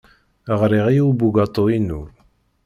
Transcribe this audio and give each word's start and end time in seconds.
Ɣriɣ 0.59 0.85
i 0.89 0.99
ubugaṭu-inu. 1.07 2.01